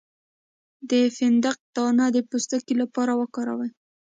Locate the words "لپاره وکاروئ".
2.81-3.69